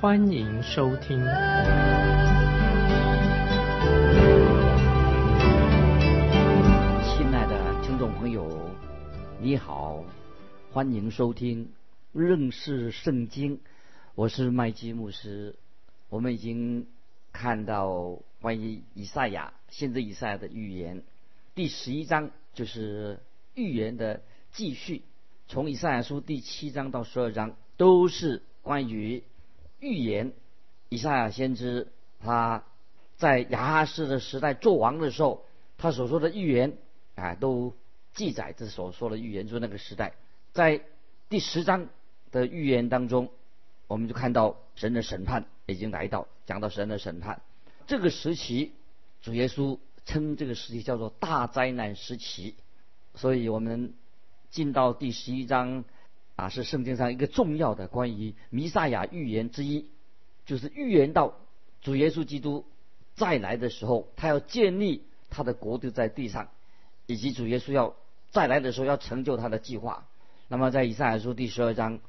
[0.00, 1.18] 欢迎收听。
[1.18, 1.26] 亲
[7.34, 8.70] 爱的听众朋友，
[9.42, 10.02] 你好，
[10.72, 11.70] 欢迎收听
[12.14, 13.60] 认识圣经。
[14.14, 15.56] 我是麦基牧师。
[16.08, 16.86] 我们已经
[17.30, 21.02] 看到关于以赛亚，先知以赛亚的预言。
[21.54, 23.20] 第十一章就是
[23.54, 25.02] 预言的继续，
[25.46, 29.22] 从以赛亚书第七章到十二章都是关于
[29.80, 30.32] 预言。
[30.88, 32.64] 以赛亚先知他
[33.16, 35.44] 在亚哈斯的时代做王的时候，
[35.78, 36.76] 他所说的预言
[37.14, 37.74] 啊，都
[38.12, 40.14] 记载这所说的预言，就是那个时代。
[40.52, 40.82] 在
[41.28, 41.88] 第十章
[42.32, 43.30] 的预言当中，
[43.86, 47.40] 我们就看到神的审判已经来到，讲到神的审判。
[47.86, 48.72] 这个时期，
[49.22, 52.56] 主耶稣称这个时期叫做大灾难时期。
[53.14, 53.94] 所以我们
[54.50, 55.84] 进到第十一章
[56.40, 59.90] 啊，是圣经上一个重要的关于弥赛亚预言之一，
[60.46, 61.34] 就是预言到
[61.82, 62.64] 主耶稣基督
[63.14, 66.48] 再来的时候，他要建立他的国度在地上，
[67.06, 67.94] 以及主耶稣要
[68.30, 70.06] 再来的时候要成就他的计划。
[70.48, 72.00] 那么在以赛亚书第十二章，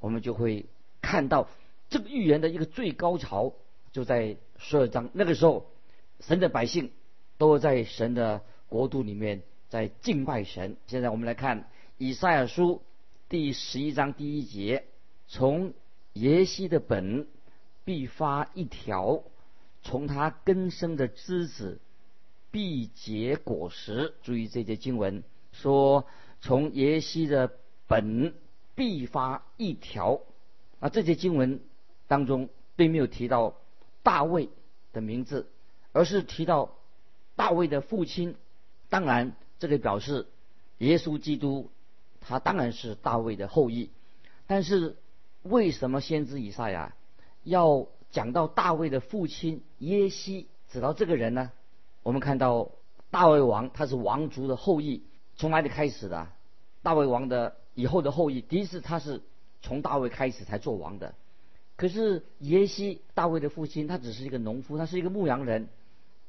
[0.00, 0.66] 我们就会。
[1.00, 1.48] 看到
[1.88, 3.54] 这个预言的一个最高潮，
[3.92, 5.10] 就在十二章。
[5.12, 5.70] 那个时候，
[6.18, 6.90] 神的百姓
[7.38, 10.76] 都在神的国度里面在敬拜神。
[10.88, 12.82] 现在我们来看以赛亚书
[13.30, 14.86] 第十一章第一节：
[15.26, 15.74] 从
[16.14, 17.26] 耶西的本
[17.84, 19.22] 必发一条，
[19.82, 21.78] 从他根生的枝子
[22.50, 24.14] 必结果实。
[24.22, 25.22] 注意这节经文
[25.52, 26.06] 说：
[26.40, 27.52] 从耶西的
[27.86, 28.32] 本
[28.74, 30.22] 必发一条。
[30.80, 31.60] 啊，这些经文
[32.06, 33.60] 当中并没有提到
[34.02, 34.48] 大卫
[34.94, 35.50] 的名字，
[35.92, 36.78] 而是提到
[37.36, 38.36] 大卫的父亲。
[38.88, 40.26] 当然，这个表示
[40.78, 41.70] 耶稣基督
[42.20, 43.90] 他当然是大卫的后裔。
[44.46, 44.96] 但是，
[45.42, 46.94] 为什么先知以赛亚
[47.44, 51.52] 要讲到大卫的父亲耶西，指到这个人呢？
[52.02, 52.70] 我们看到
[53.10, 55.02] 大卫王他是王族的后裔，
[55.36, 56.28] 从哪里开始的？
[56.82, 59.22] 大卫王的以后的后裔，第一次他是。
[59.60, 61.16] 从大卫开始才做王的，
[61.74, 65.68] 可是耶西大卫的父亲，他只是一个农夫，他是一个牧羊人。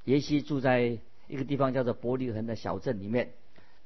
[0.05, 0.97] 耶西住在
[1.27, 3.33] 一个地方叫做伯利恒的小镇里面。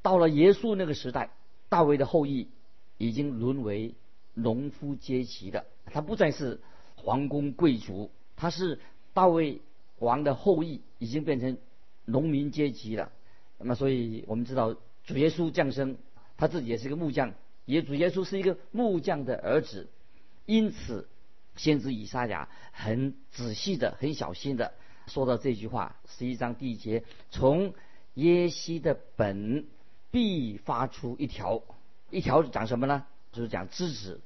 [0.01, 1.31] 到了耶稣那个时代，
[1.73, 2.49] 大卫的后裔
[2.99, 3.95] 已经沦为
[4.35, 6.61] 农夫阶级的，他不再是
[6.95, 8.79] 皇宫贵族，他是
[9.15, 9.59] 大卫
[9.97, 11.57] 王的后裔，已经变成
[12.05, 13.11] 农民阶级了。
[13.57, 15.97] 那么，所以我们知道主耶稣降生，
[16.37, 17.33] 他自己也是个木匠。
[17.65, 19.87] 也主耶稣是一个木匠的儿子，
[20.45, 21.09] 因此
[21.55, 24.73] 先知以撒雅很仔细的、很小心的
[25.07, 25.95] 说到这句话。
[26.05, 27.73] 十一章第一节，从
[28.13, 29.65] 耶西的本
[30.13, 31.63] 必发出一条，
[32.11, 33.03] 一条讲什么呢？
[33.31, 34.21] 就是讲枝子，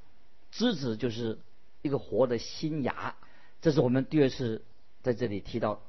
[0.52, 1.38] 枝子就是
[1.80, 3.16] 一个活的新芽。
[3.62, 4.62] 这是我们第二次
[5.02, 5.80] 在这里提到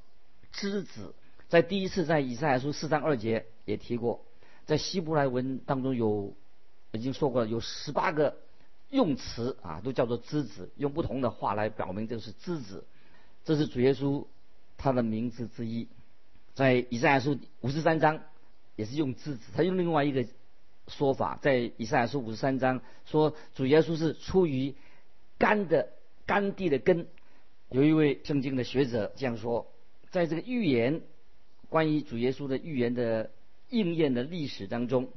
[0.53, 1.13] 枝子，
[1.49, 4.23] 在第一次在以赛亚书四章二节也提过，
[4.65, 6.33] 在希伯来文当中有。
[6.91, 8.35] 已经说过了，有十八个
[8.89, 12.83] 用词啊，都叫做枝子，用不同的话来表明这是枝子。
[13.45, 14.25] 这是主耶稣
[14.75, 15.87] 他的名字之一。
[16.55, 18.23] 在以赛亚书五十三章
[18.79, 20.25] 也是用枝子，他用另外一个
[20.87, 24.73] 说法，在以赛亚书五十三章说主耶稣是出于
[25.37, 25.89] 干的
[26.25, 27.05] 干地的根。
[27.69, 29.67] 有一位圣经的学者这样说，
[30.11, 31.01] 在这个预言
[31.67, 33.31] 关于主耶稣的预言的
[33.69, 35.09] 应验的历史当中。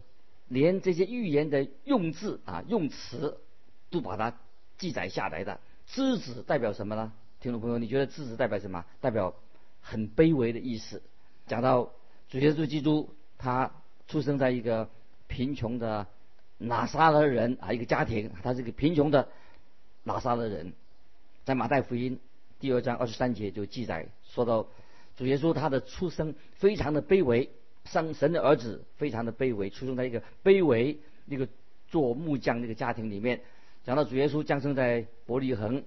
[0.48, 3.38] 连这些预言的用字啊、用词，
[3.88, 4.38] 都把它
[4.76, 5.60] 记载下来的。
[5.86, 7.12] 枝子代表什么呢？
[7.40, 8.84] 听众朋友，你觉得枝子代表什么？
[9.00, 9.34] 代表
[9.80, 11.00] 很卑微的意思。
[11.46, 11.92] 讲到
[12.28, 13.72] 主耶稣基督，他
[14.06, 14.88] 出生在一个
[15.26, 16.06] 贫穷的
[16.58, 19.28] 拿撒勒人啊，一个家庭，他是一个贫穷的
[20.04, 20.72] 拿撒勒人。
[21.44, 22.20] 在马太福音
[22.60, 24.68] 第二章二十三节就记载说到，
[25.16, 27.50] 主耶稣他的出生非常的卑微。
[27.84, 31.48] 上神的儿子非常的卑微，出生在一个卑微那个
[31.88, 33.40] 做木匠那个家庭里面。
[33.82, 35.82] 讲到主耶稣降生在伯利恒，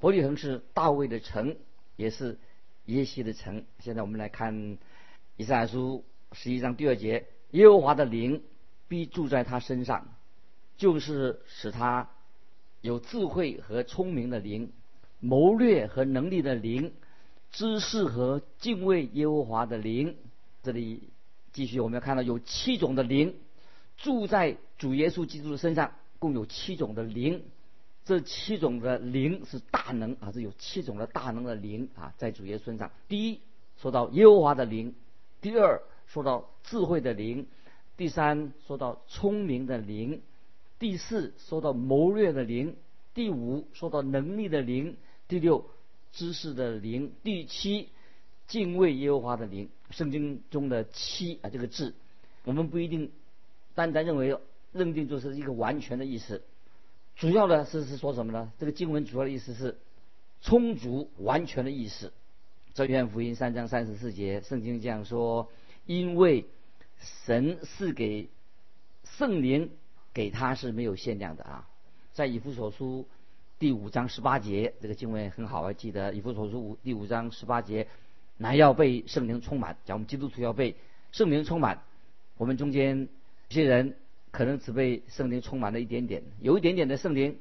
[0.00, 1.54] 伯利恒是大卫的城，
[1.94, 2.38] 也是
[2.86, 3.64] 耶西的城。
[3.78, 4.78] 现在我们来看
[5.36, 8.42] 以赛亚书十一章第二节：耶和华的灵
[8.86, 10.06] 必住在他身上，
[10.76, 12.08] 就是使他
[12.80, 14.70] 有智慧和聪明的灵，
[15.20, 16.92] 谋略和能力的灵，
[17.50, 20.16] 知识和敬畏耶和华的灵。
[20.62, 21.08] 这里
[21.52, 23.34] 继续，我们要看到有七种的灵
[23.96, 27.42] 住在主耶稣基督的身上，共有七种的灵。
[28.04, 32.90] 这七种的灵是大能啊，这有七种的大能的灵啊，在主耶稣身上。
[33.06, 33.40] 第一，
[33.76, 34.92] 说到耶和华的灵；
[35.42, 37.44] 第二，说到智慧的灵；
[37.96, 40.20] 第三，说到聪明的灵；
[40.78, 42.72] 第四，说到谋略的灵；
[43.14, 44.94] 第五，说到能力的灵；
[45.28, 45.64] 第六，
[46.12, 47.88] 知识的灵；第七，
[48.46, 49.68] 敬畏耶和华的灵。
[49.90, 51.94] 圣经中的七啊，这个字，
[52.44, 53.10] 我们不一定
[53.74, 54.38] 单单认为
[54.72, 56.42] 认定就是一个完全的意思。
[57.16, 58.52] 主要的是是说什么呢？
[58.58, 59.78] 这个经文主要的意思是
[60.40, 62.12] 充足、完全的意思。
[62.74, 65.50] 这约翰福音三章三十四节，圣经这样说：
[65.88, 66.44] 因为
[67.24, 68.28] 神是给
[69.04, 69.70] 圣灵
[70.12, 71.66] 给他是没有限量的啊。
[72.12, 73.08] 在以弗所书
[73.58, 77.88] 第五章十八节，这个经文很好，啊，记得以弗所书五第五章十八节，
[78.36, 79.78] 乃要被圣灵充满。
[79.86, 80.76] 讲我们基督徒要被
[81.10, 81.82] 圣灵充满。
[82.36, 83.08] 我们中间
[83.48, 83.96] 有些人。
[84.30, 87.38] 可能只被圣灵充满了一点点，有一点点的圣灵。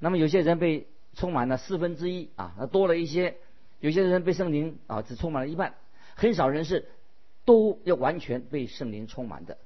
[0.00, 3.36] 那么有些人被充满了四分之一啊，那多了一些。
[3.78, 5.74] 有些人被圣灵啊只充满了一半，
[6.16, 6.88] 很少人是
[7.44, 9.58] 都要完全被圣灵充满的。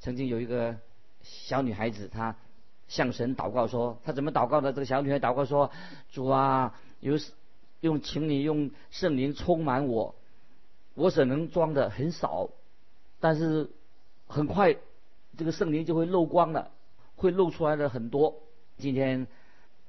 [0.00, 0.76] 曾经有一个
[1.22, 2.36] 小女孩子，她
[2.88, 5.70] 向神祷告说：“她怎么祷告的？”这个小女孩祷告说
[6.12, 7.18] ：“主啊，有
[7.80, 10.14] 用，请你用圣灵充满我。
[10.94, 12.50] 我所能装的很少，
[13.20, 13.70] 但是
[14.26, 14.76] 很快。”
[15.36, 16.70] 这个圣灵就会漏光了，
[17.16, 18.36] 会漏出来的很多。
[18.78, 19.26] 今天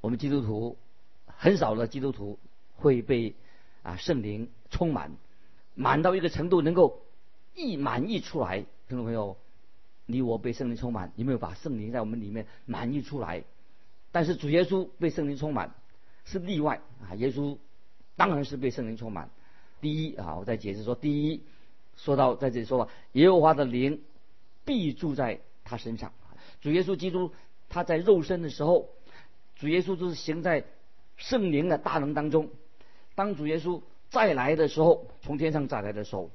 [0.01, 0.77] 我们基督徒
[1.25, 2.37] 很少的基督徒
[2.75, 3.33] 会被
[3.81, 5.13] 啊圣灵充满，
[5.73, 7.01] 满到一个程度能够
[7.57, 8.63] 一满溢出来。
[8.87, 9.35] 听众朋友，
[10.05, 13.43] 你我被圣灵充满，有没有把圣灵在我们里面满溢出来？
[14.11, 15.73] 但是主耶稣被圣灵充满
[16.23, 17.57] 是例外啊，耶稣
[18.15, 19.31] 当然是被圣灵充满。
[19.81, 21.41] 第一啊，我再解释说，第一
[21.95, 24.01] 说到在这里说吧耶和华的灵。
[24.65, 26.11] 必住在他身上。
[26.59, 27.31] 主耶稣基督
[27.69, 28.89] 他在肉身的时候，
[29.55, 30.65] 主耶稣就是行在
[31.15, 32.49] 圣灵的大能当中。
[33.15, 36.29] 当主耶稣再来的时候，从天上再来的时候，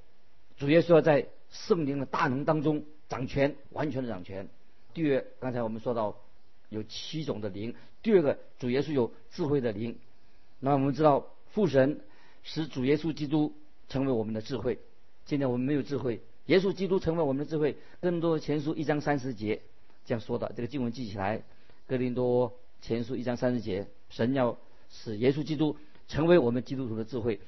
[0.63, 4.49] 主耶稣要在圣灵的大能当中掌权，完全的掌权。
[4.95, 6.17] 第二，刚才我们说到
[6.69, 7.75] 有七种的灵。
[8.01, 9.99] 第二个，主耶稣有智慧的灵。
[10.61, 12.01] 那我们知道父神
[12.45, 13.53] 使主耶稣基督
[13.89, 14.79] 成为我们的智慧。
[15.25, 16.21] 今天我们没有智慧。
[16.47, 17.77] 耶稣基督成为我们的智慧。
[18.01, 19.63] 更多前书一章三十节
[20.07, 21.43] 这样说的，这个经文记起来。
[21.89, 24.57] 哥林多前书一章三十节，神要
[24.89, 25.77] 使耶稣基督
[26.07, 27.41] 成为我们基督徒的智慧。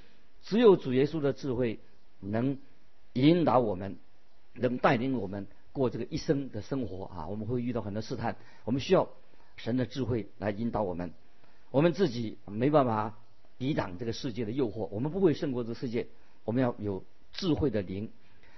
[0.43, 1.79] 只有主耶稣的智慧
[2.19, 2.59] 能
[3.15, 3.97] 引导我们，
[4.55, 7.27] 能带领我们过这个一生的生活啊！
[7.27, 9.09] 我们会遇到很多试探，我们需要
[9.57, 11.13] 神的智慧来引导我们。
[11.71, 13.17] 我们自己没办法
[13.59, 16.07] 抵挡这个世界的诱惑，我们不会胜过这个世界。
[16.45, 18.11] 我们要有智慧的灵。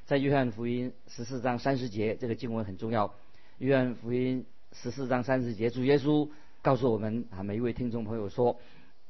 [0.04, 3.14] 在约翰福音十四章三十节，这个经文很重要。
[3.58, 6.28] 约翰福音十四章三十节，主耶稣
[6.62, 8.58] 告诉我们啊，每一位听众朋友说：“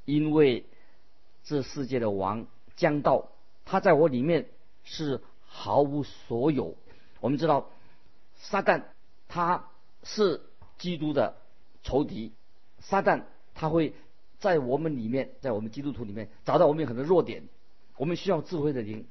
[0.06, 0.64] 因为
[1.44, 2.46] 这世界的王
[2.76, 3.28] 将到，
[3.64, 4.46] 他在我里面
[4.84, 5.20] 是
[5.56, 6.76] 毫无所有。”
[7.20, 7.70] 我们知道，
[8.37, 8.85] 撒旦
[9.26, 9.69] 他
[10.03, 10.43] 是
[10.79, 11.37] 基督的
[11.83, 12.33] 仇敌，
[12.80, 13.95] 撒旦他会
[14.38, 17.49] 在我们里面，在我们基督徒里面找到我们有很多弱点，
[17.97, 19.07] 我们需要智慧的灵。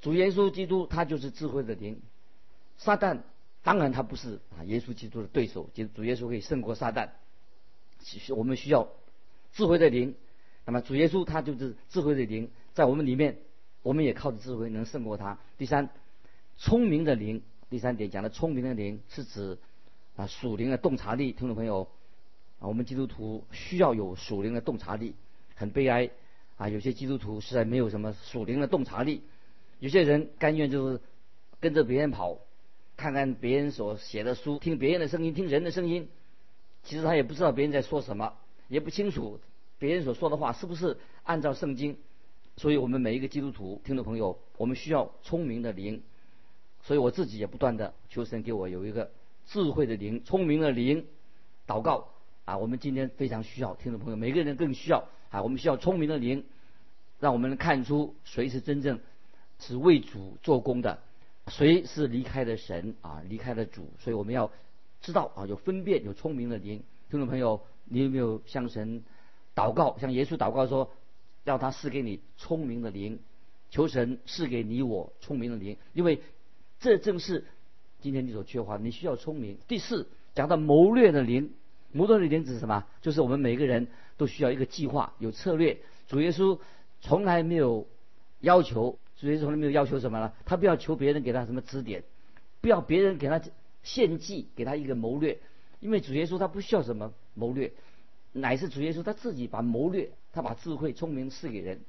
[0.00, 2.00] 主耶稣基督他就是智慧的灵，
[2.78, 3.20] 撒旦
[3.62, 7.10] 当然他不是啊耶稣基督的对手，就主耶稣可以胜过撒旦。
[8.00, 8.88] 其实我们需要
[9.52, 10.14] 智慧的灵，
[10.64, 13.38] 那么主耶稣他就是智慧的灵，在我们里面，
[13.88, 15.38] 我们也靠着智慧能胜过他。
[15.56, 15.88] 第三，
[16.58, 17.40] 聪明的灵，
[17.70, 19.56] 第三点讲的聪明的灵是指
[20.14, 21.32] 啊属灵的洞察力。
[21.32, 21.88] 听众朋友
[22.60, 25.14] 啊，我们基督徒需要有属灵的洞察力。
[25.54, 26.10] 很悲哀
[26.58, 29.22] 啊，有些基督徒实在没有什么属灵的洞察力。
[29.78, 31.00] 有些人甘愿就是
[31.58, 32.36] 跟着别人跑，
[32.94, 36.10] 看看别人所写的书，听别人的声音，听人的声音。
[36.82, 38.34] 其实他也不知道别人在说什么，
[38.68, 39.40] 也不清楚
[39.78, 41.96] 别人所说的话是不是按照圣经。
[42.58, 46.02] 所以我们每一个基督徒听众朋友，我们需要聪明的灵。
[46.82, 49.10] 所以我自己也不断的求神给我有一个
[49.46, 51.06] 智慧的灵、聪明的灵。
[51.66, 52.08] 祷告
[52.44, 56.44] 啊，我们今天非常需要听众朋友，每个人更需要啊，我们需要聪明的灵，
[57.20, 59.00] 让我们能看出谁是真正。
[59.60, 61.00] 是为主做工的，
[61.48, 63.20] 谁是离开了神啊？
[63.28, 64.52] 离开了主，所以我们要
[65.00, 66.80] 知道啊，有分辨，有聪明的灵。
[67.10, 69.02] 听众朋友，你有没有向神
[69.56, 70.92] 祷告，向耶稣祷告说，
[71.48, 73.18] 要他赐给你聪明的灵，
[73.70, 76.20] 求神赐给你我聪明的灵，因为
[76.78, 77.44] 这正是
[78.00, 79.58] 今天你所缺乏，你需要聪明。
[79.66, 81.52] 第四，讲到谋略的灵，
[81.92, 82.84] 谋略的灵指什么？
[83.00, 85.78] 就是我们每个人都需要一个计划，有策略。
[86.06, 86.58] 主耶稣
[87.00, 87.86] 从来没有
[88.40, 90.32] 要求，主耶稣从来没有要求什么呢？
[90.44, 92.04] 他不要求别人给他什么指点，
[92.60, 93.40] 不要别人给他
[93.82, 95.38] 献祭，给他一个谋略，
[95.80, 97.72] 因为主耶稣他不需要什么谋略，
[98.32, 101.80] 乃是主耶稣他自己把谋略，他把智慧、聪明赐给人。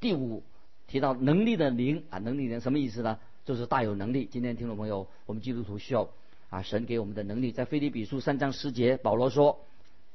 [0.00, 0.42] 第五
[0.88, 3.16] 提到能力的灵啊，能力人什么意思呢？
[3.44, 4.28] 就是大有能力。
[4.28, 6.08] 今天听众朋友，我们基督徒需要
[6.50, 9.60] 啊，神给我们的能力，在腓立比书三章十节，保罗说：“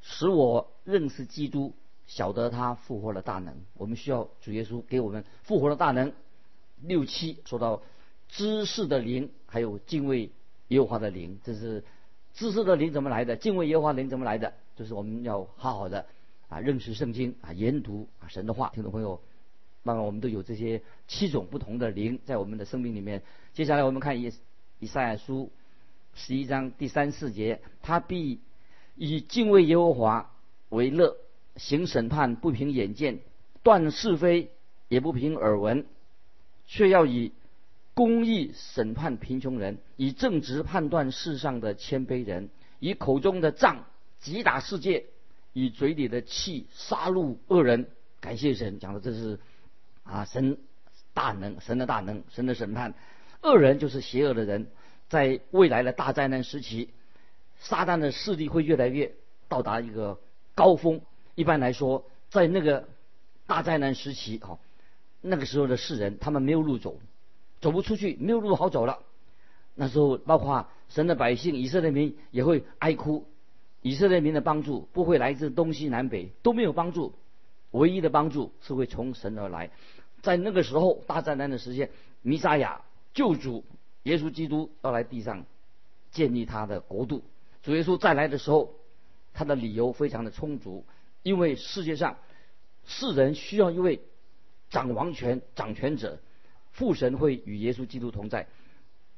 [0.04, 1.74] 使我认识基督。”
[2.08, 6.12] 晓得他复活的大能，我们需要主耶稣给我们复活的大能。
[6.82, 7.82] 六七说到
[8.28, 10.30] 知识的灵，还有敬畏
[10.68, 11.86] 耶和华的灵，这是
[12.34, 13.38] 知识的灵怎么来的？
[13.38, 14.54] 敬畏耶和华灵怎么来的？
[14.76, 16.06] 就是我们要好好的
[16.50, 18.72] 啊认识圣经啊研读啊神的话。
[18.74, 19.22] 听众朋友，
[19.84, 23.24] 那么我们都有这些七种不同的灵在我们的生命里面。
[23.54, 24.32] 接下来我们看以
[24.80, 25.52] 以赛亚书
[26.14, 28.40] 十一章第三四节，他必
[28.96, 30.32] 以敬畏耶和华
[30.70, 31.18] 为乐。
[31.60, 33.18] 行审判不凭眼见，
[33.64, 34.52] 断是非
[34.90, 35.88] 也不凭耳闻，
[36.68, 37.32] 却要以
[37.96, 42.50] 公义审判贫穷人，以正直判断世上的谦卑人，
[42.80, 43.86] 以口中的杖
[44.20, 45.06] 击打世界，
[45.58, 47.88] 以嘴里的气杀戮恶人。
[48.20, 49.40] 感谢神，讲的这是
[50.04, 50.60] 啊神
[51.16, 52.94] 大能，神的大能，神的审判。
[53.42, 54.68] 恶人就是邪恶的人，
[55.10, 56.90] 在未来的大灾难时期，
[57.60, 59.16] 撒旦的势力会越来越
[59.48, 60.20] 到达一个
[60.54, 61.02] 高峰。
[61.34, 62.88] 一般来说，在那个
[63.48, 64.60] 大灾难时期，哈，
[65.22, 67.00] 那个时候的世人，他们没有路走，
[67.62, 69.00] 走不出去，没有路好走了。
[69.74, 73.28] 那时候，包括神的百姓以色列民也会哀哭，
[73.88, 77.14] 以色列民的帮助不会来自东西南北，都没有帮助，
[77.72, 79.72] 唯一的帮助是会从神而来。
[80.22, 81.90] 在那个时候，大灾难的时间，
[82.22, 82.82] 弥撒亚
[83.14, 83.64] 救主
[84.04, 85.46] 耶稣基督要来地上
[86.12, 87.24] 建立他的国度。
[87.64, 88.74] 主耶稣再来的时候，
[89.34, 90.84] 他的理由非常的充足。
[91.24, 92.18] 因为世界上
[92.86, 94.02] 世人需要一位
[94.70, 96.20] 掌王权、掌权者，
[96.72, 98.48] 父神会与耶稣基督同在，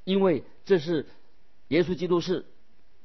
[0.03, 1.07] 因为这是
[1.69, 2.45] 耶稣基督是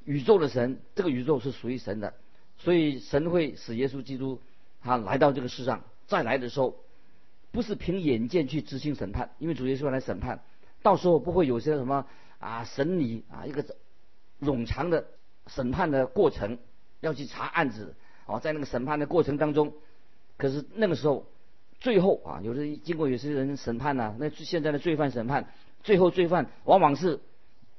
[0.05, 2.15] 宇宙的神，这个宇宙是属于神的，
[2.59, 4.41] 所以神会使耶稣基督
[4.83, 6.77] 他来到这个世上，再来的时候
[7.53, 10.41] 不是凭眼见去执行审判，因为主耶稣来审判，
[10.83, 12.07] 到时候不会有些什么
[12.39, 13.65] 啊审理啊一个
[14.41, 15.07] 冗长的
[15.47, 16.59] 审判的过程，
[17.01, 17.95] 要去查案子。
[18.27, 19.75] 哦，在那个审判的过程当中，
[20.39, 21.27] 可是那个时候，
[21.79, 27.21] 最后啊，有的经过有些人审判呢，那现在的罪犯审判，最后罪犯往往是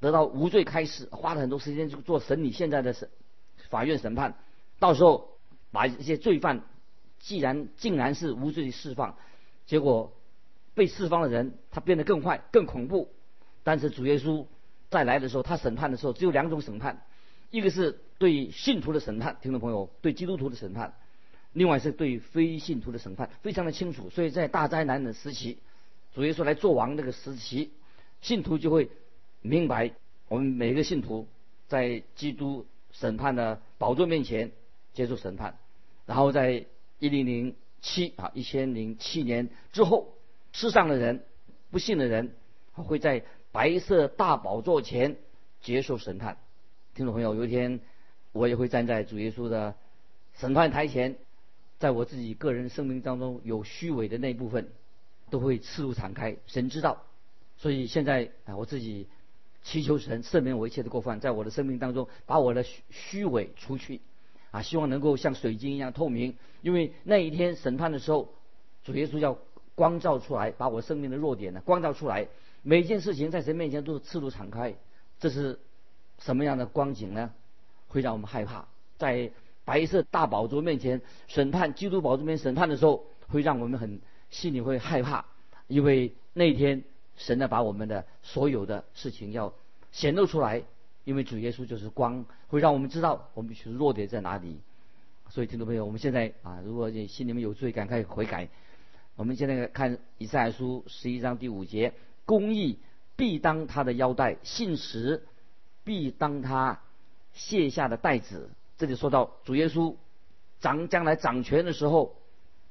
[0.06, 2.52] 得到无罪开始，花了很多时间去做审理。
[2.52, 3.10] 现在的审
[3.70, 4.36] 法院审判，
[4.78, 5.40] 到时候
[5.72, 6.62] 把一些罪犯，
[7.18, 9.18] 既然竟然是无罪释放，
[9.66, 10.14] 结果
[10.76, 13.10] 被释放的人他变得更坏、更恐怖。
[13.64, 14.46] 但是主耶稣
[14.92, 17.04] 再来的时候，他审判的时候只有两种审判。
[17.50, 20.92] 一个是对信徒的审判，听众朋友，对基督徒的审判；
[21.52, 24.12] 另外是对非信徒的审判，非常的清楚。
[24.12, 25.58] 所以在大灾难的时期，
[26.14, 27.72] 主耶稣来做王那个时期，
[28.22, 28.92] 信徒就会
[29.48, 29.92] 明白，
[30.28, 31.28] 我们每个信徒
[31.68, 34.52] 在基督审判的宝座面前
[34.94, 35.58] 接受审判。
[36.06, 36.66] 然后在
[37.00, 40.14] 一零零七啊一千零七年之后，
[40.52, 41.24] 世上的人
[41.70, 42.34] 不信的人
[42.74, 45.18] 会在白色大宝座前
[45.62, 46.38] 接受审判。
[46.94, 47.80] 听众朋友，有一天
[48.32, 49.76] 我也会站在主耶稣的
[50.34, 51.18] 审判台前，
[51.78, 54.70] 在我自己个人生命当中有虚伪的那部分，
[55.30, 57.04] 都会赤露敞开，神知道。
[57.58, 59.08] 所以现在啊，我自己
[59.66, 64.00] 祈求神赦免我一切的过犯，在我的生命当中把我的虚虚伪除去，
[64.52, 66.38] 啊，希望能够像水晶一样透明。
[66.62, 68.30] 因为那一天审判的时候，
[68.86, 69.38] 主耶稣要
[69.76, 72.30] 光照出来，把我生命的弱点呢光照出来，
[72.62, 74.76] 每件事情在神面前都是赤露敞开，
[75.20, 75.60] 这是。
[76.18, 77.34] 什么样的光景呢？
[77.90, 78.70] 会让我们害怕？
[78.98, 79.32] 在
[79.66, 85.26] 白色大宝座面前审判，基督宝座面前审判的时候，会让我们很心里会害怕，
[85.68, 86.86] 因为那一天
[87.18, 89.54] 神呢把我们的所有的事情要
[89.92, 90.64] 显露出来，
[91.04, 94.60] 因为主耶稣就是光，会让我们知道我们其实弱点在哪里。
[95.30, 98.48] 所以听众朋友，我们现在啊，如果你心里面有罪，赶快悔改。
[99.16, 101.94] 我们现在看以赛亚书十一章第五节：
[102.26, 102.80] 公义
[103.16, 105.24] 必当他的腰带，信实。
[105.84, 106.82] 必当他
[107.34, 109.94] 卸下的带子，这里说到主耶稣
[110.60, 112.16] 掌将来掌权的时候，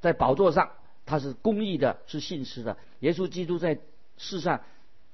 [0.00, 0.72] 在宝座上
[1.06, 2.76] 他是公义的，是信实的。
[2.98, 3.78] 耶稣基督在
[4.16, 4.60] 世上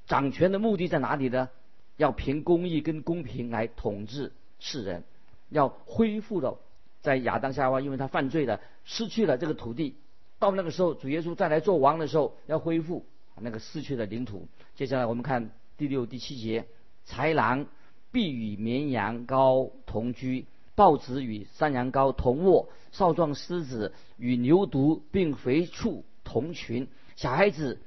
[0.07, 1.49] 掌权的目的在哪里呢？
[1.97, 5.05] 要凭公义跟公平来统治世人，
[5.49, 6.59] 要恢复了
[7.01, 9.97] 在亚当夏娃因为他犯罪了，失去了这个土地。
[10.39, 13.05] 到那个时候，主耶稣再来做王的时候，要恢复
[13.41, 14.49] 那个失去的领土。
[14.75, 16.67] 接下来我们看第六、第七节，
[17.07, 17.67] 豺狼。
[18.13, 27.79] 必与绵羊羔同居，豹子与山羊羔同卧，少壮狮子与牛犊并肥畜同群，小孩子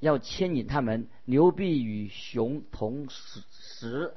[0.00, 1.08] 要牵引他们。
[1.24, 4.14] 牛必与熊同食食，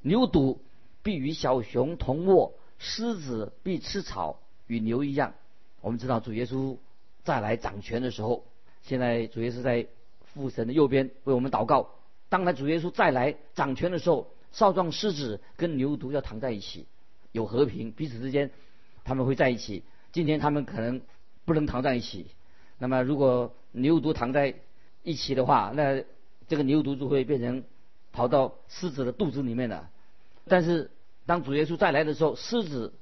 [0.00, 0.58] 牛犊
[1.02, 5.34] 必与小熊同卧，狮子必吃草，与牛一样。
[5.80, 6.76] 我们知道主耶稣
[7.22, 8.44] 再来掌权的时候，
[8.82, 9.86] 现在主耶稣在
[10.34, 11.90] 父神的右边为我们祷告。
[12.28, 16.86] 当他主耶稣再来掌权的时候，少壮狮子跟牛犊要躺在一起，
[17.32, 18.50] 有和平，彼此之间
[19.04, 19.84] 他们会在一起。
[20.10, 21.00] 今天他们可能
[21.44, 22.26] 不能躺在一起。
[22.78, 24.54] 那么如果牛犊躺在
[25.08, 26.04] 一起的话，那
[26.48, 27.64] 这个牛犊就会变成
[28.12, 29.88] 跑到狮子的肚子里面了。
[30.46, 30.90] 但是
[31.24, 32.92] 当主耶稣再来的时候，狮子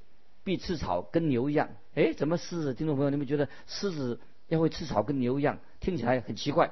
[0.45, 1.67] 必吃草，跟牛一样。
[1.95, 2.73] 哎，怎么狮子？
[2.73, 6.71] 听众朋友，你们觉得狮子要会吃草，跟牛一样，听起来很奇怪。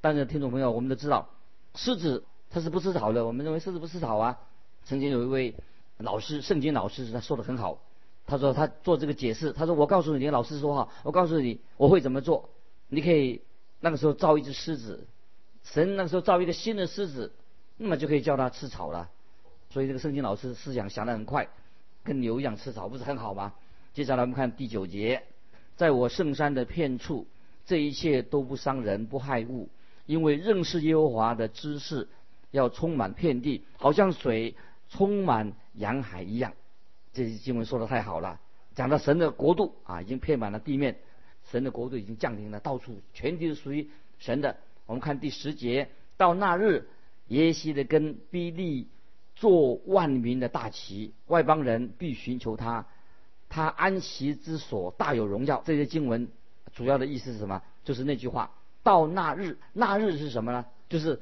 [0.00, 1.28] 但是听众朋友，我们都知道。
[1.74, 4.38] 狮子它是不吃草的，我们认为狮子不吃草啊。
[4.84, 5.54] 曾经有一位
[5.98, 7.82] 老师，圣经老师，他说的很好。
[8.26, 12.48] 他说他做这个解释，他说我告诉你，老师说哈，我告诉你我会怎么做。
[12.88, 13.42] 你可以
[13.80, 15.06] 那个时候造一只狮子，
[15.64, 17.32] 神那个时候造一个新的狮子，
[17.76, 19.10] 那么就可以叫它吃草了。
[19.70, 21.48] 所以这个圣经老师思想想得很快，
[22.04, 23.54] 跟牛一样吃草，不是很好吗？
[23.94, 25.22] 接下来我们看第九节，
[25.76, 27.26] 在我圣山的片处，
[27.66, 29.68] 这一切都不伤人，不害物。
[30.06, 32.08] 因为认识耶和华的知识
[32.50, 34.56] 要充满遍地，好像水
[34.88, 36.52] 充满洋海一样。
[37.12, 38.40] 这些经文说的太好了，
[38.74, 40.98] 讲到神的国度啊，已经遍满了地面，
[41.50, 43.88] 神的国度已经降临了，到处全地是属于
[44.18, 44.56] 神的。
[44.86, 46.88] 我们看第十节，到那日，
[47.28, 48.88] 耶西的根必立
[49.34, 52.86] 做万民的大旗，外邦人必寻求他，
[53.48, 55.62] 他安息之所大有荣耀。
[55.64, 56.28] 这些经文
[56.72, 57.62] 主要的意思是什么？
[57.84, 58.52] 就是那句话。
[58.82, 60.64] 到那日，那日是什么呢？
[60.88, 61.20] 就是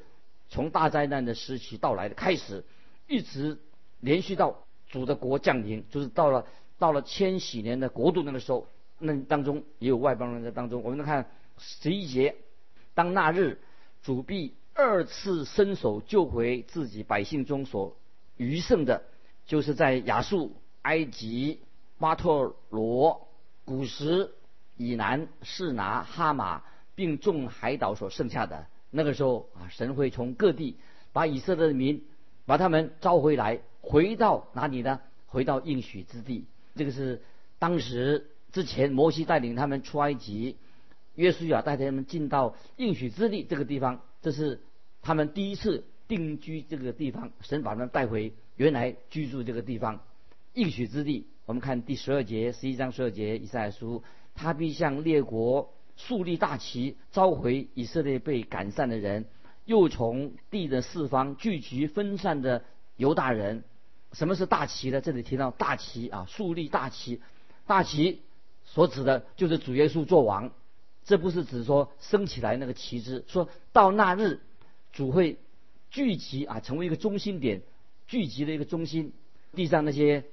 [0.48, 2.64] 从大灾难的时期到来的开始，
[3.06, 3.58] 一直
[4.00, 6.46] 连续到主的国降临，就是到了
[6.78, 8.68] 到了千禧年的国度那个时候，
[8.98, 10.82] 那当中也有外邦人在当中。
[10.82, 12.36] 我们看十一节，
[12.94, 13.60] 当那日，
[14.02, 17.96] 主必二次伸手救回自己百姓中所
[18.36, 19.02] 余剩的，
[19.46, 21.60] 就是在亚述、埃及、
[21.98, 23.28] 巴特罗、
[23.64, 24.32] 古时
[24.76, 26.62] 以南、士拿、哈马。
[26.98, 30.78] 并众海岛所剩下的那个时候啊，神会从各地
[31.12, 32.02] 把以色列的民
[32.44, 35.00] 把他们召回来，回到哪里呢？
[35.28, 36.46] 回到应许之地。
[36.74, 37.22] 这个是
[37.60, 40.56] 当时之前摩西带领他们出埃及，
[41.14, 44.60] 约书亚带他们进到应许之地这个地方，这是
[45.02, 47.30] 他们第一次定居这个地方。
[47.40, 50.00] 神把他们带回原来居住这个地方，
[50.54, 51.26] 应许之地。
[51.46, 54.02] 我们看第十二节，十一章十二节，以赛亚书，
[54.34, 55.72] 他必向列国。
[55.96, 59.26] 树立大旗，召回以色列被赶散的人，
[59.64, 62.62] 又从地的四方聚集分散的
[62.96, 63.64] 犹大人。
[64.12, 65.00] 什么是大旗呢？
[65.00, 67.20] 这里提到大旗啊，树立大旗。
[67.66, 68.22] 大旗
[68.72, 70.52] 所指的就是主耶稣做王。
[71.04, 73.24] 这不是指说升起来那个旗帜。
[73.26, 74.40] 说到那日，
[74.92, 75.38] 主会
[75.90, 77.62] 聚集啊，成为一个中心点，
[78.06, 79.12] 聚集的一个中心。
[79.54, 80.24] 地上那些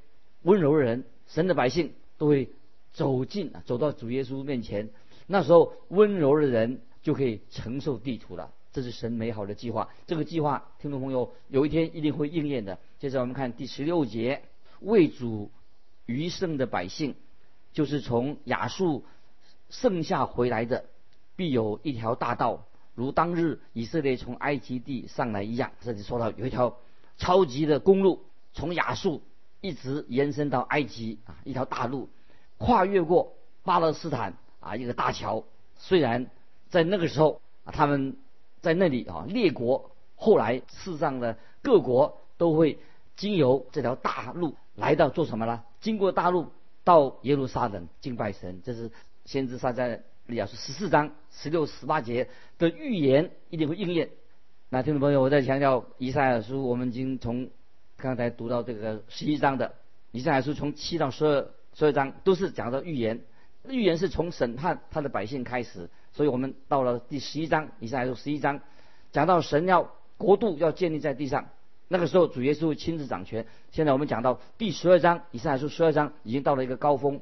[0.43, 2.49] 温柔的人，神的百姓都会
[2.91, 4.89] 走进，走到主耶稣面前。
[5.27, 9.89] 那时候温柔的人就可以承受地图了，这是神美好的计划。
[10.05, 12.77] 这个计划，听众朋友，有一天一定会应验的。
[12.99, 14.41] 接着我们看第十六节，
[14.81, 15.49] 为主
[16.05, 17.15] 余剩的百姓，
[17.75, 19.05] 就是从亚述
[19.69, 20.85] 剩下回来的，
[21.35, 25.71] 必有一条大道，如当日以色列从埃及地上来一样。
[25.81, 26.75] 这里说到有一条
[27.17, 29.21] 超级的公路，从亚述
[29.61, 32.09] 一直延伸到埃及啊，一条大路，
[32.57, 34.33] 跨越过巴勒斯坦。
[34.61, 35.43] 啊，一个大桥，
[35.77, 36.25] 虽然
[36.69, 38.17] 在那个时候啊，他们
[38.61, 42.79] 在那里啊，列国后来世上的各国都会
[43.15, 45.61] 经由这条大路来到做什么呢？
[45.81, 46.47] 经过大路
[46.85, 48.89] 到耶路撒冷敬拜神，这是
[49.25, 54.11] 先知撒在利亚书十四章十六、十八节的预言一定会应验。
[54.69, 57.49] 那听众朋友，我再强调，以赛亚书我们已经从
[57.97, 59.73] 刚才读到这个十一章的
[60.11, 63.21] 以赛亚书，从七到十二十二章都是讲的预言。
[63.67, 68.61] 预言是从审判他的百姓开始，所以我们到了第十一章，以赛亚书十一章，
[69.11, 71.49] 讲到神要国度要建立在地上，
[71.87, 73.45] 那个时候主耶稣亲自掌权。
[73.71, 77.21] 现在我们讲到第十二章，以上来说十二章已经到了一个高峰，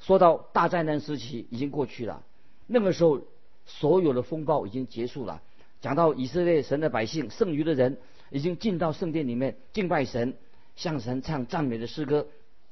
[0.00, 2.22] 说到大灾难时期已经过去了，
[2.66, 3.20] 那个时候
[3.66, 5.42] 所有的风暴已经结束了。
[5.80, 7.98] 讲到以色列神的百姓，剩余的人
[8.30, 10.34] 已经进到圣殿里面敬拜神，
[10.76, 12.26] 向神唱赞美的诗歌，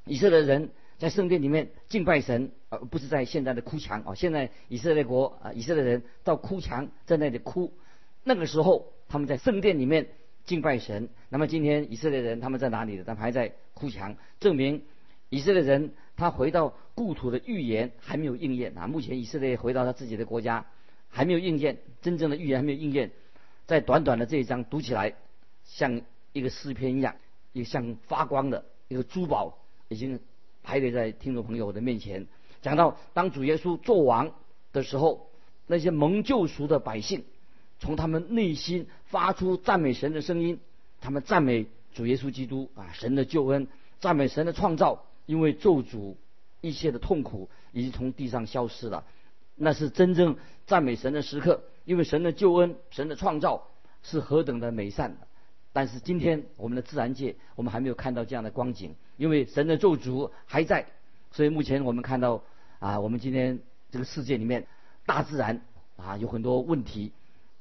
[0.05, 0.70] 以色列人。
[0.99, 4.14] 在圣殿里面敬拜神，而不是在现在的哭墙啊！
[4.14, 7.70] 现在以色列国啊，以色列人到哭墙在那里哭。
[8.25, 10.09] 那个时候他们在圣殿里面
[10.46, 11.09] 敬拜神。
[11.28, 13.04] 那么今天以色列人他们在哪里呢？
[13.04, 14.82] 他们还在哭墙，证明
[15.28, 18.87] 以色列人他回到故土的预言还没有应验啊！
[18.87, 20.64] 目前以色列回到他自己的国家，
[21.09, 23.11] 还没有应验，真正的预言还没有应验，
[23.66, 25.14] 在短短的这一章读起来，
[25.64, 26.00] 像
[26.32, 27.16] 一个诗篇一样，
[27.52, 30.20] 一个像发光的一个珠宝，已经
[30.62, 32.26] 排列在听众朋友的面前。
[32.62, 34.32] 讲到当主耶稣做王
[34.72, 35.28] 的时候，
[35.66, 37.24] 那些蒙救赎的百姓，
[37.87, 40.59] 从他们内心发出赞美神的声音，
[41.01, 43.68] 他们赞美主耶稣基督啊，神的救恩，
[44.01, 46.16] 赞美神的创造，因为咒诅
[46.61, 49.05] 一切的痛苦已经从地上消失了。
[49.55, 53.68] 那是真正赞美神的时刻，因为神的救恩、神的创造
[54.03, 55.16] 是何等的美善。
[55.72, 60.87] 但是今天我们的自然界，我们还没有看到这样的光景，因为神的咒诅还在。
[61.31, 62.42] 所以目前我们看到
[62.81, 63.61] 啊，我们今天
[63.92, 64.66] 这个世界里面，
[65.07, 65.62] 大自然
[65.96, 67.12] 啊有很多问题，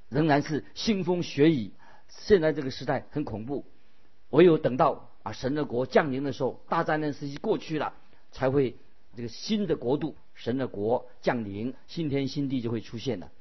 [0.10, 1.72] 仍然是腥风血雨。
[2.08, 3.66] 现在这个时代很恐怖，
[4.30, 7.94] 唯有等到啊神的国降临的时候，大灾难时期过去了，
[8.32, 8.78] 才会
[9.16, 10.16] 这个新的国度。
[10.34, 13.32] 神的国降临，新天新地就会出现了。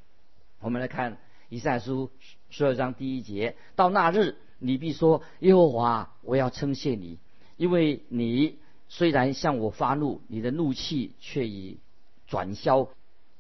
[0.61, 2.11] 我们来看以赛书
[2.51, 7.19] 十二章第一节：到那日，你必说：耶和华，我要称谢你，
[7.57, 11.81] 因为你虽然向我发怒，你的怒气却已
[12.29, 12.89] 转消，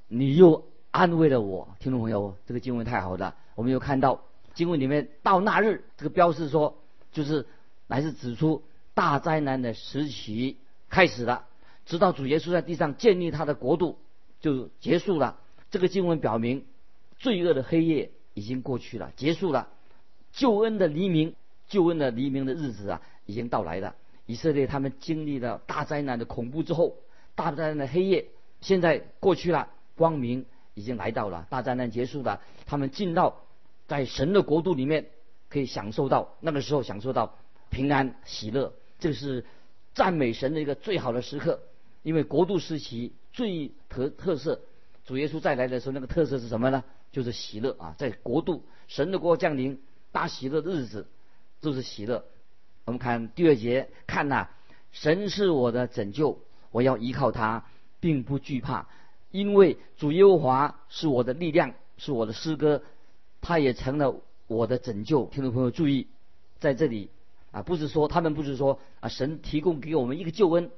[0.09, 1.75] 你又安慰了我。
[1.81, 3.35] 听众朋友，这个经文太好了。
[3.57, 4.21] 我们又看到
[4.55, 6.79] 经文里面“到那日”这个标示说，
[7.11, 7.49] 就是
[7.89, 8.63] 乃是指出
[8.95, 10.57] 大灾难的时期
[10.89, 11.47] 开始了。
[11.85, 13.99] 直到主耶稣在地上建立他的国度，
[14.39, 15.41] 就结束了。
[15.69, 16.65] 这个经文表明，
[17.19, 19.71] 罪恶的黑夜已经过去了，结束了。
[20.31, 21.35] 救恩的黎明，
[21.67, 23.97] 救恩的黎明的日子啊，已经到来了。
[24.27, 26.95] 以色列他们经历了大灾难的恐怖之后，
[27.35, 28.27] 大灾难的黑夜
[28.61, 31.47] 现在过去了，光明已经来到了。
[31.49, 33.43] 大灾难结束了，他们进到
[33.87, 35.07] 在神的国度里面，
[35.49, 37.39] 可以享受到那个时候享受到
[37.71, 38.73] 平安喜乐。
[38.99, 39.45] 这是
[39.95, 41.61] 赞美神的一个最好的时刻。
[42.03, 44.61] 因为国度时期最特特色，
[45.07, 46.85] 主耶稣再来的时候，那个特色是什么呢？
[47.11, 49.81] 就是喜乐啊，在国度神的国降临
[50.13, 51.07] 大喜乐的日子，
[51.63, 52.25] 就是喜乐。
[52.85, 54.49] 我们看第二节，看呐，
[54.93, 56.39] 神是我的拯救，
[56.73, 57.65] 我要依靠他，
[58.01, 58.89] 并不惧怕，
[59.35, 62.85] 因为主耶和华是我的力量，是我的诗歌，
[63.41, 64.15] 他也成了
[64.47, 65.25] 我的拯救。
[65.25, 66.07] 听众朋友注意，
[66.61, 67.11] 在这里
[67.51, 70.71] 啊，不是说他们不是说啊，神提供给我们一个救恩。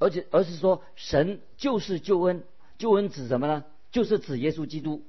[0.00, 2.42] 而且，而是说，神就是救恩，
[2.78, 3.64] 救恩指什么呢？
[3.92, 5.04] 就是指耶稣基督，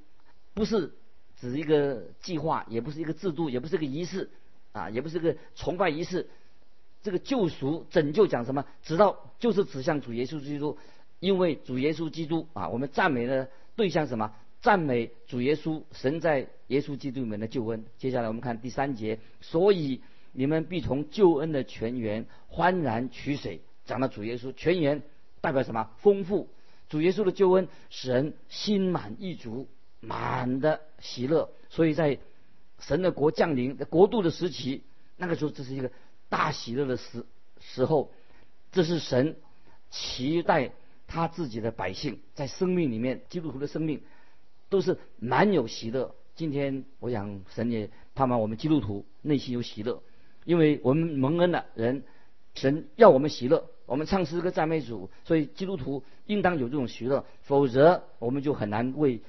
[0.54, 0.92] 不是
[1.40, 4.30] 指一个计划，也不是一个制度，也不是个仪式，
[4.70, 6.30] 啊，也不是个崇拜仪式。
[7.02, 8.64] 这个救赎、拯救讲什么？
[8.84, 10.78] 直到就是指向主耶稣基督，
[11.20, 14.32] 因为主耶稣基督啊，我们赞美的对象什么？
[14.60, 17.84] 赞美主耶稣，神在耶稣基督里面的救恩。
[17.98, 20.00] 接下来我们看第三节，所以
[20.32, 23.60] 你们必从救恩的泉源欢然取水。
[23.84, 25.02] 讲到主耶稣泉源
[25.40, 25.90] 代表什么？
[25.98, 26.48] 丰富。
[26.88, 29.68] 主耶稣的救恩使人心满意足，
[30.00, 31.50] 满的喜乐。
[31.68, 32.18] 所以在
[32.80, 34.82] 神的国降临的国度的时期，
[35.16, 35.90] 那个时候这是一个
[36.28, 37.24] 大喜乐的时
[37.60, 38.10] 时候。
[38.72, 39.36] 这是神
[39.90, 40.72] 期待
[41.06, 44.02] 他自己的百姓在生命里面，基督徒的生命
[44.68, 46.14] 都是满有喜乐。
[46.34, 50.02] 今天我想神也盼望我们基督徒内心有喜乐，
[50.44, 52.02] 因为我们蒙恩的人，
[52.54, 53.70] 神要我们喜乐。
[53.86, 59.20] 我们唱诗歌赞美主，所以基督徒应当有这种喜乐，否则我们就很难为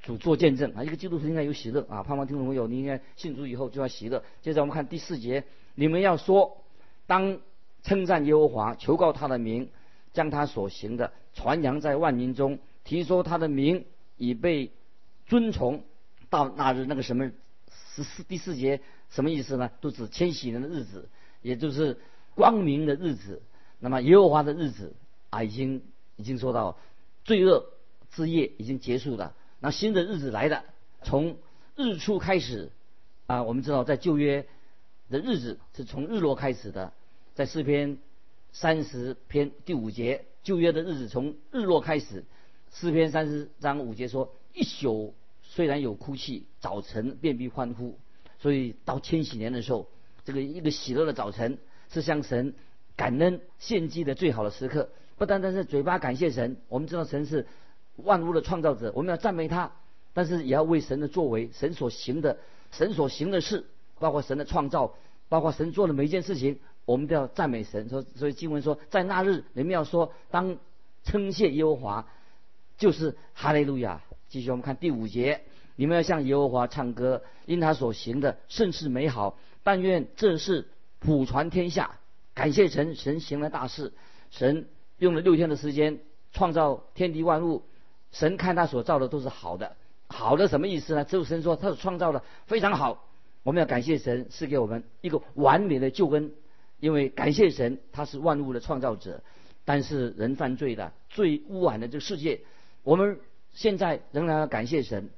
[0.00, 0.82] 主做见证啊！
[0.82, 2.02] 一个基督徒应该有喜乐啊！
[2.02, 4.24] 盼望听众朋友，你应该信主以后就要喜乐。
[4.40, 5.44] 接着我们看第四节，
[5.74, 6.64] 你们要说，
[7.06, 7.40] 当
[7.82, 9.68] 称赞耶和华，求告他的名，
[10.14, 13.84] 将他所行的传扬在万民中，提说他的名
[14.16, 14.72] 已被
[15.26, 15.84] 尊崇。
[16.28, 17.30] 到那日那个什么
[17.94, 19.70] 十四第四节什么意思呢？
[19.80, 21.08] 都指千禧年的日子，
[21.40, 21.98] 也就是
[22.34, 23.40] 光明的日子。
[23.78, 24.96] 那么耶和华的日子
[25.30, 25.82] 啊，已经
[26.16, 26.76] 已经说到
[27.24, 27.64] 罪恶
[28.10, 29.34] 之夜已经结束了。
[29.60, 30.64] 那新的日子来了，
[31.02, 31.38] 从
[31.76, 32.72] 日出开始
[33.26, 34.46] 啊，我们知道在旧约
[35.08, 36.92] 的日子是从日落开始的，
[37.34, 37.98] 在诗篇
[38.58, 42.24] 三十篇第五节，旧约的日子从日落开始。
[42.72, 47.98] 诗篇三十章五节说：一宿虽然有哭泣，早晨便必欢呼。
[48.38, 49.86] 所以到千禧年的时候，
[50.24, 51.58] 这个一个喜乐的早晨
[51.92, 52.54] 是向神。
[52.96, 54.88] 感恩献祭的最好的时刻，
[55.18, 57.46] 不单单是嘴巴感谢神，我们知道神是
[57.96, 59.70] 万物的创造者，我们要赞美他，
[60.14, 62.38] 但是也要为神的作为、神所行的、
[62.72, 63.66] 神所行的事，
[63.98, 64.94] 包括神的创造，
[65.28, 67.88] 包括神做的每一件事情，我们都要赞美神。
[67.88, 70.56] 说，所以经文说，在那日你们要说，当
[71.04, 72.06] 称谢耶和华，
[72.78, 74.02] 就是哈利路亚。
[74.28, 75.42] 继续我们看第五节，
[75.76, 81.92] 你们要向耶和华唱歌，因他所行的甚是美好，但愿这事普传天下。
[82.34, 83.92] 感谢神，神行了大事。
[84.30, 86.00] 神用了六天的时间
[86.32, 87.62] 创造天地万物，
[88.10, 89.76] 神看他所造的都是好的，
[90.08, 91.04] 好的什么意思呢？
[91.04, 93.05] 只有神说他创造的非常好，
[93.46, 96.32] 我们要感谢神是给我们一个完美的救恩，
[96.80, 99.22] 因为感谢神他是万物的创造者。
[99.64, 102.40] 但是人犯罪的最污染的这个世界，
[102.82, 103.20] 我们
[103.52, 105.10] 现在仍然要感谢神。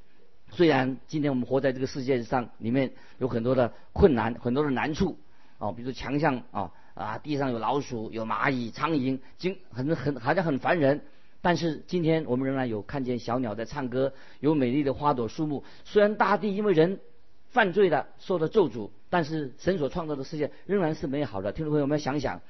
[0.51, 5.17] 虽然今天我们活在这个世界上，里面有很多的困难，很多的难处，
[5.57, 11.01] 哦，比如强项啊啊，地上有老鼠、有蚂蚁、苍蝇，经很很好像很烦人。
[11.41, 15.64] 但是今天我们仍然有看见小鸟在唱歌，有美丽的花朵树木。
[15.87, 17.01] 虽然大地因为人
[17.50, 21.52] 犯罪的受了咒诅，但是神所创造的世界仍然是美好的。
[21.52, 22.40] 听众朋友们想想，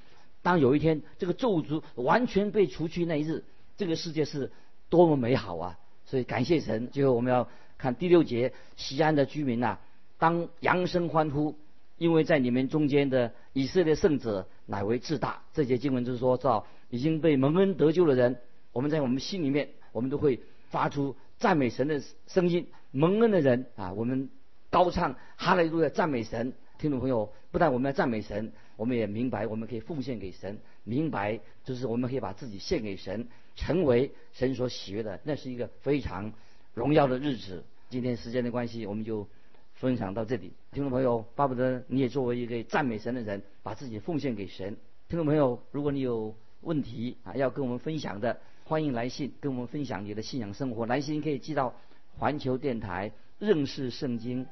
[0.42, 3.44] 当有一天这个咒诅完全被除去那一日，
[3.76, 4.50] 这个世界是
[4.88, 5.78] 多么美好啊！
[6.04, 6.88] 所以感谢神。
[6.88, 9.78] 最后我们要看第六节，西安的居民呐，
[10.18, 11.54] 当扬声欢呼，
[11.96, 15.42] 因为在你们中间的以色列圣者乃为至大。
[15.52, 18.38] 这节经文就是说，到已经被蒙恩得救的人。
[18.72, 22.66] 我们在我们心里面，我们都会发出赞美神的声音。
[22.90, 24.30] 蒙恩的人啊，我们
[24.70, 26.52] 高唱哈利路亚赞美神。
[26.78, 33.26] 听众朋友，不但我们要赞美神，我们也明白我们可以奉献给神，明白就是我们可以把自己献给神，
[33.56, 36.32] 成为神所喜悦的，那是一个非常
[36.74, 37.64] 荣耀的日子。
[37.90, 39.26] 今天时间的关系，我们就
[39.74, 40.52] 分享到这里。
[40.70, 44.76] 听众朋友，巴不得你也作为一个赞美神的人，把自己奉献给神。
[45.08, 48.38] 听众朋友，如果你有问题啊，要跟我们分享的。
[48.64, 50.84] 欢迎来信跟我们分享你的信仰生活。
[50.84, 51.74] 来信可以寄到
[52.18, 54.46] 环球电台认识圣经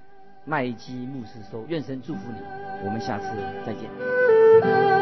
[0.46, 1.62] 麦基牧师说。
[1.68, 2.38] 愿神祝福你，
[2.87, 3.26] 我们下次
[3.66, 4.95] 再见。